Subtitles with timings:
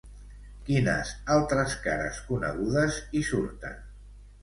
[0.69, 3.83] Quines altres cares conegudes hi surten?